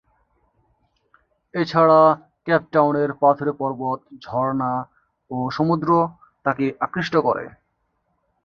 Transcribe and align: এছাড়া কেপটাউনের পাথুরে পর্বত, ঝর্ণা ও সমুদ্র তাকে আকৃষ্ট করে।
এছাড়া 1.53 1.99
কেপটাউনের 2.47 3.09
পাথুরে 3.13 3.53
পর্বত, 3.53 3.99
ঝর্ণা 4.21 4.73
ও 5.31 5.37
সমুদ্র 5.51 5.89
তাকে 6.45 6.65
আকৃষ্ট 6.79 7.15
করে। 7.17 7.45